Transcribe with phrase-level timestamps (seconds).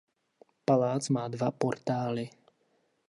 [0.65, 2.25] Palác má dva portály.